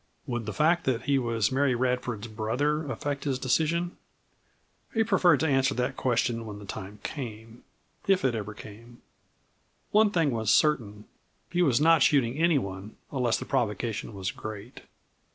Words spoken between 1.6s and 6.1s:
Radford's brother affect his decision? He preferred to answer that